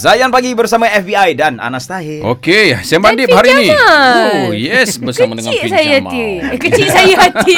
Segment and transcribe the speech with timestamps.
[0.00, 2.24] Zayan pagi bersama FBI dan Anas Tahir.
[2.24, 3.68] Okey, Sembang Dip hari ni.
[3.68, 4.48] Pinjaman.
[4.48, 6.08] Oh, yes bersama dengan Kecil saya Pinjamal.
[6.08, 6.56] hati.
[6.56, 7.56] Kecil saya hati.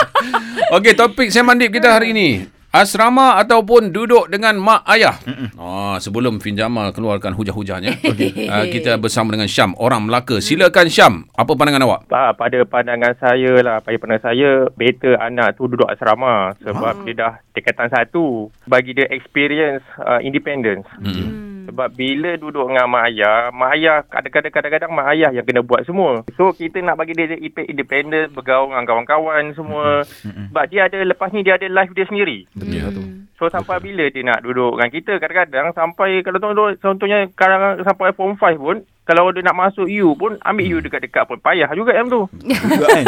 [0.76, 2.44] Okey, topik Sembang Dip kita hari ini.
[2.76, 5.16] Asrama ataupun duduk dengan mak ayah.
[5.56, 8.00] Ah, sebelum Fin Jamal keluarkan hujah-hujahnya.
[8.12, 8.52] okay.
[8.52, 10.44] uh, kita bersama dengan Syam, orang Melaka.
[10.44, 12.00] Silakan Syam, apa pandangan awak?
[12.12, 17.16] Ah, pada pandangan saya lah, pada pandangan saya, better anak tu duduk asrama sebab dia
[17.16, 18.52] dah tingkatan satu.
[18.68, 20.84] Bagi dia experience uh, independence.
[21.00, 21.41] Hmm.
[21.72, 25.88] Sebab bila duduk dengan mak ayah, mak ayah kadang-kadang kadang-kadang mak ayah yang kena buat
[25.88, 26.20] semua.
[26.36, 30.04] So kita nak bagi dia independent, bergaul dengan kawan-kawan semua.
[30.04, 32.44] Sebab dia ada lepas ni dia ada life dia sendiri.
[32.68, 33.00] Ya tu.
[33.40, 38.12] So sampai bila dia nak duduk dengan kita kadang-kadang sampai kalau contoh, contohnya kadang sampai
[38.12, 38.76] form 5 pun
[39.08, 42.28] kalau dia nak masuk U pun ambil U dekat-dekat pun payah juga yang tu.
[42.44, 43.04] Juga kan?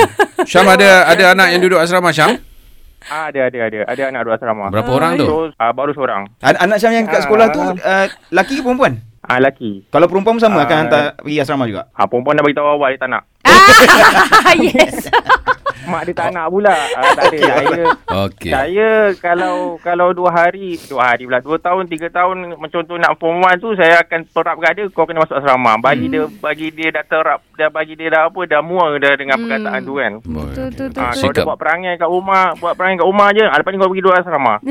[0.48, 2.40] Syam ada ada anak yang duduk asrama Syam?
[3.06, 4.66] Ah, ada ada ada ada anak dua asrama.
[4.68, 5.26] Berapa orang tu?
[5.26, 6.24] So ah, baru seorang.
[6.40, 9.00] An- anak Syam yang kat sekolah tu uh, laki ke perempuan?
[9.20, 9.88] Ah laki.
[9.88, 10.64] Kalau perempuan pun sama Ah.
[10.64, 11.88] akan hantar pergi asrama juga.
[11.92, 13.22] Ah perempuan dah bagi tahu awal dia tak nak.
[13.44, 15.08] ah, yes.
[15.86, 16.74] Mak dia tak nak pula.
[16.96, 17.38] Ah, tak ada.
[17.38, 17.84] Saya
[18.26, 18.52] Okey.
[18.52, 18.88] saya
[19.20, 23.40] kalau kalau dua hari, dua hari pula, dua tahun, tiga tahun macam tu nak form
[23.40, 25.78] 1 tu saya akan perapkan dia kau kena masuk asrama.
[25.78, 29.36] Bagi dia bagi dia dah terap, dah bagi dia dah apa, dah mual dah dengan
[29.38, 30.12] perkataan tu kan.
[30.20, 31.02] Betul, betul, betul.
[31.02, 31.22] Ah, betul.
[31.22, 33.44] kau dia buat perangai kat rumah, buat perangai kat rumah je.
[33.46, 34.54] Ah, lepas ni kau pergi dua asrama.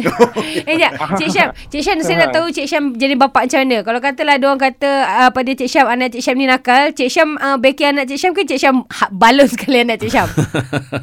[0.63, 0.91] Eh, sekejap.
[1.19, 1.49] Cik Syam.
[1.69, 3.77] Cik Syam, saya nak tahu Cik Syam jadi bapa macam mana.
[3.85, 6.91] Kalau katalah ada orang kata uh, pada Cik Syam, anak Cik Syam ni nakal.
[6.95, 10.11] Cik Syam uh, backing anak Cik Syam ke Cik Syam ha- balon sekali anak Cik
[10.11, 10.27] Syam?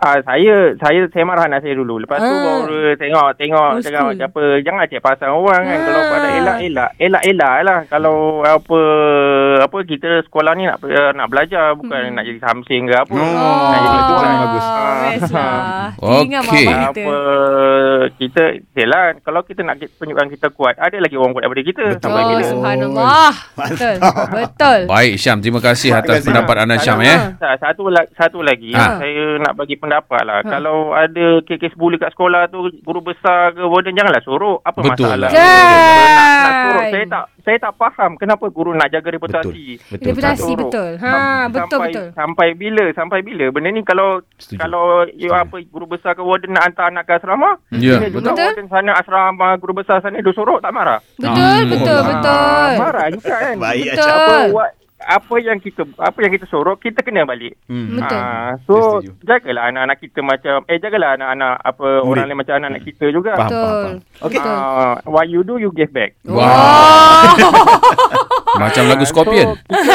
[0.00, 1.98] Ah saya saya saya marah anak saya dulu.
[1.98, 2.40] Lepas tu Ah.
[2.64, 4.24] baru tengok tengok Oh, cakap school.
[4.24, 5.76] apa jangan cek pasang orang kan.
[5.76, 5.84] Ah.
[5.84, 7.78] Kalau pada elak elak elak elak lah.
[7.84, 8.80] Kalau apa
[9.60, 10.80] apa kita sekolah ni nak
[11.12, 12.14] nak belajar bukan Hmm.
[12.16, 13.12] nak jadi samsing ke apa.
[13.12, 13.20] Oh,
[13.66, 14.20] Nak jadi itu tuan.
[14.20, 14.66] paling bagus.
[15.00, 15.60] Best lah.
[16.16, 16.64] Okey.
[16.64, 16.80] Kita.
[16.90, 17.14] Apa
[18.16, 18.42] kita
[18.72, 22.00] Yelah Kalau kita nak tunjukkan kita kuat Ada lagi orang kuat daripada kita Betul.
[22.00, 23.32] Sampai Oh, bila subhanallah.
[23.54, 23.94] Betul.
[24.32, 24.78] Betul.
[24.86, 26.26] Baik Syam, terima kasih atas kasih.
[26.26, 26.98] pendapat anda Syam
[27.36, 27.82] sa- Satu,
[28.14, 28.96] satu lagi Ha.
[28.96, 30.48] Saya nak bagi pendapat lah Ha.
[30.52, 35.10] Kalau ada kes-kes bully kat sekolah tu Guru besar ke warden Janganlah suruh Apa Betul.
[35.10, 35.42] masalah Kan.
[35.42, 40.06] nak, nak suruh Saya tak saya tak faham Kenapa guru nak jaga reputasi Betul.
[40.06, 40.58] Reputasi Suruh.
[40.62, 40.90] betul.
[40.96, 41.10] Ha,
[41.46, 42.06] betul sampai, betul.
[42.14, 42.84] Sampai bila?
[42.92, 43.44] Sampai bila?
[43.50, 44.60] Benda ni kalau Setuju.
[44.60, 48.30] kalau you apa guru besar ke warden nak hantar anak ke asrama, Ya, sini juga
[48.30, 48.44] betul.
[48.46, 51.00] warden sana asrama guru besar sana dia sorok tak marah.
[51.16, 51.64] Betul, Ah.
[51.64, 52.36] betul, Ah, betul.
[52.36, 53.56] Ah, marah juga kan.
[53.58, 54.10] Baik, Betul.
[54.10, 54.70] Apa what,
[55.02, 57.54] apa yang kita apa yang kita sorok kita kena balik.
[57.64, 57.96] Hmm.
[57.96, 58.14] Betul.
[58.14, 59.10] Ah, Saya so setuju.
[59.22, 63.30] jagalah anak-anak kita macam eh jagalah anak-anak apa orang lain macam anak-anak kita juga.
[63.34, 63.60] Faham, Betul.
[63.60, 64.22] faham, faham.
[64.22, 64.38] Okey.
[64.38, 64.52] Betul.
[64.52, 66.14] Ah, what you do you give back.
[66.22, 66.40] Wow.
[68.60, 69.46] Macam lagu Ah, Scorpion.
[69.46, 69.94] So, kita,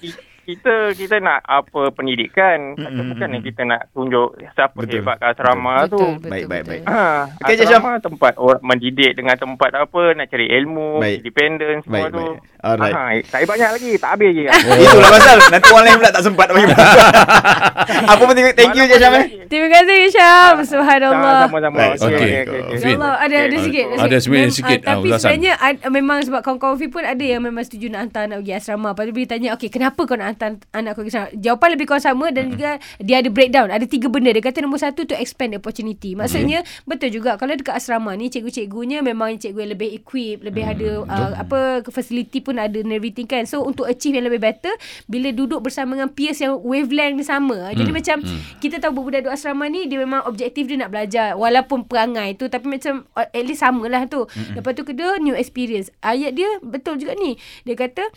[0.00, 3.10] ki- kita kita nak apa pendidikan, Mm-mm.
[3.10, 4.98] bukan yang kita nak tunjuk siapa Betul.
[4.98, 5.94] hebat kat asrama tu.
[5.94, 6.72] Betul, betul, Baik, baik, betul.
[6.72, 6.82] baik.
[6.84, 7.00] Ha,
[7.38, 11.16] Okey, Cik asrama tempat orang mendidik dengan tempat apa nak cari ilmu, Baik.
[11.20, 12.18] independen semua Baik, tu.
[12.18, 12.36] baik.
[12.62, 12.94] Alright.
[12.94, 14.44] Ha, saya banyak lagi, tak habis lagi.
[14.62, 14.78] Oh.
[14.78, 16.66] Itulah pasal Nanti orang lain pula tak sempat bagi
[18.12, 20.54] Apa pun thank you je Syam eh Terima kasih Syam.
[20.64, 21.44] Subhanallah.
[21.44, 21.76] Sama-sama.
[21.76, 22.30] Baik, Okey, okey.
[22.32, 22.60] okey, okey.
[22.62, 22.72] Fin.
[22.72, 23.64] InsyaAllah ada ada Okey.
[23.66, 23.86] sikit.
[23.92, 25.20] Ada sebenarnya Mem- sikit, ah, ah, tapi ulasan.
[25.20, 28.54] sebenarnya ad- memang sebab kawan-kawan Fi pun ada yang memang setuju nak hantar anak pergi
[28.56, 28.88] asrama.
[28.92, 31.28] Lepas tu bila tanya, okay kenapa kau nak hantar anak kau pergi asrama?
[31.36, 33.68] Jawapan lebih kurang sama dan juga dia ada breakdown.
[33.68, 34.30] Ada tiga benda.
[34.30, 36.14] Dia kata nombor satu tu expand opportunity.
[36.14, 40.88] Maksudnya betul juga kalau dekat asrama ni cikgu-cikgunya memang cikgu yang lebih equip, lebih ada
[41.02, 41.60] uh, apa
[41.92, 43.44] facility pun ada and everything kan.
[43.48, 44.72] So untuk achieve yang lebih better
[45.06, 47.72] bila duduk bersama dengan peers yang wavelength ni sama.
[47.72, 48.16] Jadi macam
[48.58, 52.48] kita tahu budak duduk asrama ni dia memang objektif dia nak belajar walaupun perangai tu
[52.48, 54.26] tapi macam uh, at least samalah tu.
[54.56, 55.92] Lepas tu kedua new experience.
[56.02, 57.38] Ayat dia betul juga ni.
[57.64, 58.08] Dia kata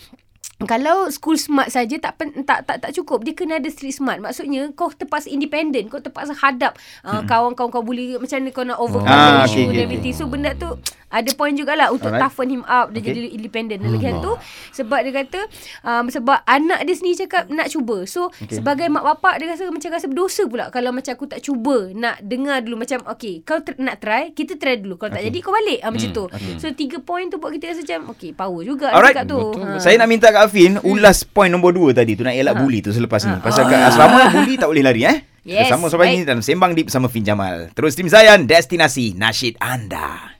[0.64, 4.24] kalau school smart saja tak, pen, tak tak tak cukup dia kena ada street smart
[4.24, 8.80] maksudnya kau terpaksa independent kau terpaksa hadap uh, kawan-kawan kau bully macam mana kau nak
[8.80, 10.72] overcome Ah, the issue okay, okay, everything so benda tu
[11.08, 12.26] ada point jugalah untuk Alright.
[12.26, 13.14] toughen him up dia Okay.
[13.14, 14.32] jadi independent dan lagi satu
[14.72, 15.40] sebab dia kata
[15.82, 18.58] um, sebab anak dia sendiri cakap nak cuba so Okay.
[18.58, 22.20] sebagai mak bapak dia rasa macam rasa berdosa pula kalau macam aku tak cuba nak
[22.20, 25.30] dengar dulu macam okay kau ter- nak try kita try dulu kalau tak Okay.
[25.30, 26.56] jadi kau balik ah, macam tu okay.
[26.56, 29.14] so tiga point tu buat kita rasa macam okay power juga Alright.
[29.14, 29.64] cakap tu Betul.
[29.64, 29.78] Ha.
[29.78, 32.90] Saya nak minta Kak Afin Ulas point nombor 2 tadi tu Nak elak bully tu
[32.90, 36.16] selepas ni Pasal kat asrama Bully tak boleh lari eh Yes, Bersama sampai baik.
[36.16, 40.35] ni dalam Sembang Deep bersama Fin Jamal Terus tim Zayan Destinasi Nasyid Anda